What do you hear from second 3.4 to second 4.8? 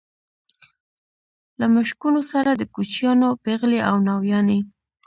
پېغلې او ناويانې.